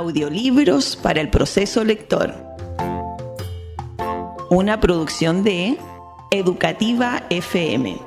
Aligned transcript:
Audiolibros 0.00 0.96
para 0.96 1.20
el 1.20 1.28
proceso 1.28 1.84
lector. 1.84 2.34
Una 4.48 4.80
producción 4.80 5.44
de 5.44 5.76
Educativa 6.30 7.24
FM. 7.28 7.98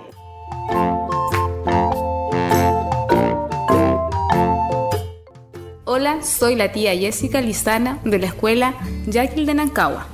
Hola, 5.86 6.24
soy 6.24 6.56
la 6.56 6.72
tía 6.72 6.98
Jessica 6.98 7.42
Lizana 7.42 8.00
de 8.04 8.18
la 8.18 8.26
escuela 8.26 8.74
Yaquil 9.06 9.46
de 9.46 9.54
Nancagua. 9.54 10.08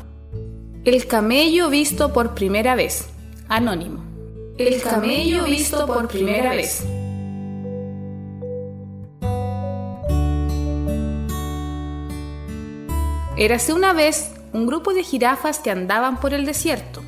El 0.84 1.07
camello 1.07 1.70
visto 1.70 2.11
por 2.11 2.36
primera 2.36 2.75
vez. 2.75 3.07
Anónimo. 3.48 4.04
El 4.57 4.82
camello 4.82 5.46
visto 5.46 5.88
por 5.88 6.09
primera 6.09 6.52
vez. 6.52 6.84
Érase 13.39 13.71
una 13.71 13.93
vez 13.93 14.34
un 14.52 14.67
grupo 14.67 14.93
de 14.93 15.02
jirafas 15.02 15.59
que 15.59 15.71
andaban 15.71 16.20
por 16.20 16.34
el 16.34 16.45
desierto. 16.45 17.02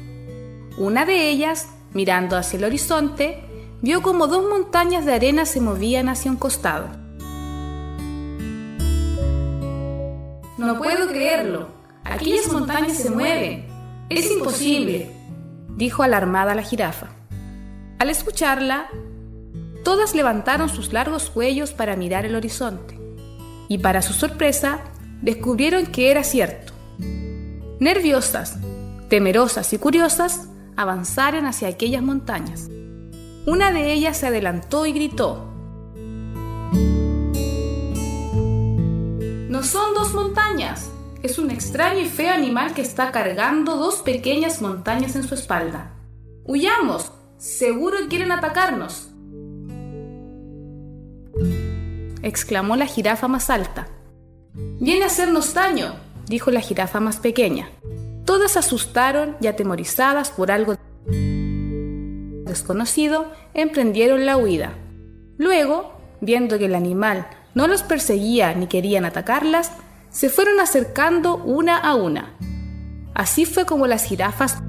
Una 0.77 1.03
de 1.03 1.29
ellas, 1.29 1.67
mirando 1.93 2.37
hacia 2.37 2.55
el 2.55 2.63
horizonte, 2.63 3.43
vio 3.81 4.01
como 4.01 4.27
dos 4.27 4.47
montañas 4.47 5.05
de 5.05 5.13
arena 5.13 5.45
se 5.45 5.59
movían 5.59 6.07
hacia 6.07 6.31
un 6.31 6.37
costado. 6.37 6.87
No 10.57 10.77
puedo 10.77 11.09
creerlo. 11.09 11.67
Aquellas 12.05 12.49
montañas 12.49 12.95
se 12.95 13.09
mueven. 13.09 13.65
Es 14.07 14.31
imposible, 14.31 15.11
dijo 15.75 16.01
alarmada 16.01 16.55
la 16.55 16.63
jirafa. 16.63 17.07
Al 17.99 18.09
escucharla, 18.09 18.87
todas 19.83 20.15
levantaron 20.15 20.69
sus 20.69 20.93
largos 20.93 21.29
cuellos 21.29 21.73
para 21.73 21.97
mirar 21.97 22.25
el 22.25 22.35
horizonte. 22.35 22.97
Y 23.67 23.79
para 23.79 24.01
su 24.01 24.13
sorpresa, 24.13 24.79
descubrieron 25.21 25.85
que 25.85 26.11
era 26.11 26.23
cierto. 26.23 26.73
Nerviosas, 27.79 28.57
temerosas 29.09 29.73
y 29.73 29.77
curiosas, 29.77 30.47
avanzaron 30.75 31.45
hacia 31.45 31.67
aquellas 31.67 32.03
montañas. 32.03 32.69
Una 33.45 33.71
de 33.71 33.91
ellas 33.93 34.17
se 34.17 34.27
adelantó 34.27 34.85
y 34.85 34.93
gritó, 34.93 35.47
No 39.49 39.63
son 39.63 39.93
dos 39.93 40.13
montañas, 40.13 40.89
es 41.23 41.37
un 41.37 41.51
extraño 41.51 41.99
y 41.99 42.05
feo 42.05 42.33
animal 42.33 42.73
que 42.73 42.81
está 42.81 43.11
cargando 43.11 43.77
dos 43.77 43.97
pequeñas 43.97 44.61
montañas 44.61 45.15
en 45.15 45.23
su 45.23 45.35
espalda. 45.35 45.91
¡Huyamos! 46.43 47.11
Seguro 47.37 47.97
quieren 48.09 48.31
atacarnos. 48.31 49.11
exclamó 52.23 52.75
la 52.75 52.85
jirafa 52.85 53.27
más 53.27 53.49
alta. 53.49 53.87
Viene 54.81 55.03
a 55.03 55.07
hacernos 55.07 55.53
daño, 55.53 55.93
dijo 56.25 56.49
la 56.49 56.59
jirafa 56.59 56.99
más 56.99 57.17
pequeña. 57.17 57.69
Todas 58.25 58.57
asustaron 58.57 59.37
y 59.39 59.45
atemorizadas 59.45 60.31
por 60.31 60.49
algo 60.49 60.75
desconocido, 61.05 63.31
emprendieron 63.53 64.25
la 64.25 64.37
huida. 64.37 64.73
Luego, 65.37 65.93
viendo 66.19 66.57
que 66.57 66.65
el 66.65 66.73
animal 66.73 67.27
no 67.53 67.67
los 67.67 67.83
perseguía 67.83 68.55
ni 68.55 68.65
querían 68.65 69.05
atacarlas, 69.05 69.71
se 70.09 70.29
fueron 70.29 70.59
acercando 70.59 71.35
una 71.35 71.77
a 71.77 71.93
una. 71.93 72.33
Así 73.13 73.45
fue 73.45 73.67
como 73.67 73.85
las 73.85 74.05
jirafas 74.05 74.63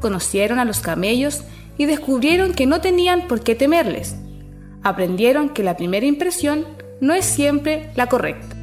conocieron 0.00 0.58
a 0.58 0.64
los 0.64 0.80
camellos 0.80 1.44
y 1.76 1.84
descubrieron 1.84 2.54
que 2.54 2.64
no 2.64 2.80
tenían 2.80 3.28
por 3.28 3.42
qué 3.42 3.54
temerles. 3.54 4.16
Aprendieron 4.82 5.50
que 5.50 5.62
la 5.62 5.76
primera 5.76 6.06
impresión 6.06 6.64
no 7.00 7.14
es 7.14 7.24
siempre 7.24 7.90
la 7.96 8.06
correcta. 8.06 8.56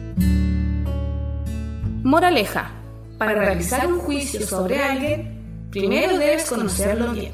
Moraleja. 2.04 2.72
Para 3.18 3.36
realizar 3.36 3.86
un 3.86 4.00
juicio 4.00 4.42
sobre 4.48 4.82
alguien, 4.82 5.68
primero 5.70 6.18
debes 6.18 6.50
conocerlo 6.50 7.12
bien. 7.14 7.34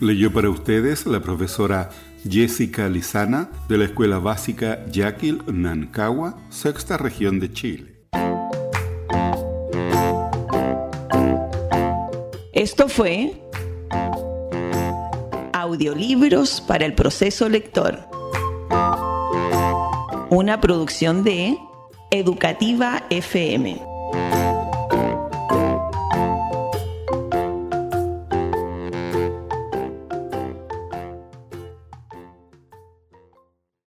Leyó 0.00 0.32
para 0.32 0.50
ustedes 0.50 1.06
la 1.06 1.20
profesora 1.20 1.88
Jessica 2.28 2.88
Lizana 2.88 3.48
de 3.68 3.78
la 3.78 3.86
Escuela 3.86 4.18
Básica 4.18 4.84
Yaquil 4.86 5.42
Nancagua, 5.46 6.36
sexta 6.50 6.98
región 6.98 7.40
de 7.40 7.52
Chile. 7.52 7.98
Esto 12.52 12.88
fue 12.88 13.47
Audiolibros 15.68 16.62
para 16.62 16.86
el 16.86 16.94
proceso 16.94 17.46
lector. 17.46 18.08
Una 20.30 20.62
producción 20.62 21.24
de 21.24 21.58
Educativa 22.10 23.04
FM. 23.10 23.78